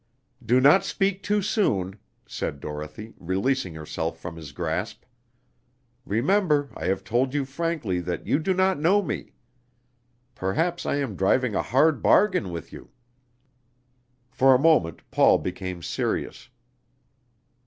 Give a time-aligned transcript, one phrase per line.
[0.43, 5.03] "Do not speak too soon," said Dorothy, releasing herself from his grasp.
[6.07, 9.33] "Remember I have told you frankly that you do not know me.
[10.33, 12.89] Perhaps I am driving a hard bargain with you!"
[14.31, 16.49] For a moment Paul became serious.